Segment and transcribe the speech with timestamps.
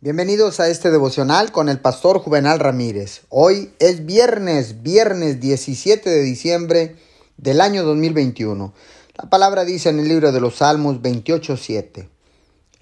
[0.00, 3.22] Bienvenidos a este devocional con el pastor Juvenal Ramírez.
[3.30, 6.96] Hoy es viernes, viernes 17 de diciembre
[7.38, 8.74] del año 2021.
[9.16, 12.08] La palabra dice en el libro de los Salmos 28.7.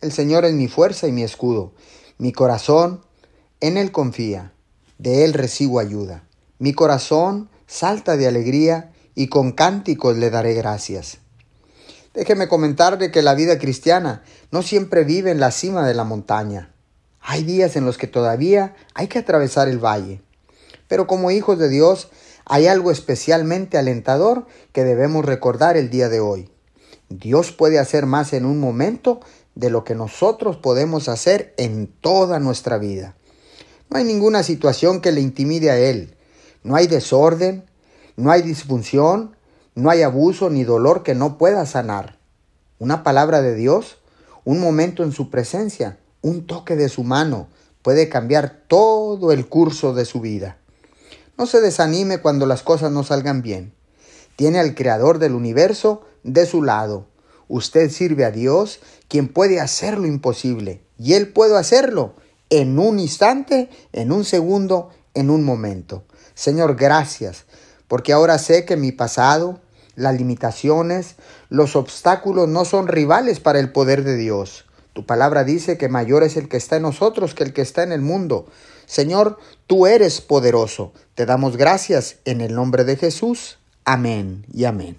[0.01, 1.73] El Señor es mi fuerza y mi escudo.
[2.19, 3.03] Mi corazón
[3.61, 4.53] en Él confía.
[4.99, 6.25] De Él recibo ayuda.
[6.59, 11.19] Mi corazón salta de alegría y con cánticos le daré gracias.
[12.15, 16.72] Déjeme comentarle que la vida cristiana no siempre vive en la cima de la montaña.
[17.33, 20.21] Hay días en los que todavía hay que atravesar el valle.
[20.87, 22.11] Pero como hijos de Dios
[22.45, 26.51] hay algo especialmente alentador que debemos recordar el día de hoy.
[27.09, 29.21] Dios puede hacer más en un momento
[29.55, 33.17] de lo que nosotros podemos hacer en toda nuestra vida.
[33.89, 36.15] No hay ninguna situación que le intimide a Él.
[36.63, 37.65] No hay desorden,
[38.15, 39.39] no hay disfunción,
[39.75, 42.19] no hay abuso ni dolor que no pueda sanar.
[42.79, 43.97] Una palabra de Dios,
[44.45, 47.49] un momento en su presencia, un toque de su mano
[47.83, 50.57] puede cambiar todo el curso de su vida.
[51.37, 53.75] No se desanime cuando las cosas no salgan bien.
[54.37, 57.07] Tiene al Creador del universo de su lado.
[57.49, 60.81] Usted sirve a Dios, quien puede hacer lo imposible.
[60.99, 62.15] Y Él puede hacerlo
[62.49, 66.05] en un instante, en un segundo, en un momento.
[66.35, 67.45] Señor, gracias,
[67.89, 69.61] porque ahora sé que mi pasado,
[69.97, 71.17] las limitaciones,
[71.49, 74.65] los obstáculos no son rivales para el poder de Dios.
[74.93, 77.83] Tu palabra dice que mayor es el que está en nosotros que el que está
[77.83, 78.47] en el mundo.
[78.87, 80.93] Señor, tú eres poderoso.
[81.15, 83.59] Te damos gracias en el nombre de Jesús.
[83.85, 84.99] Amén y amén.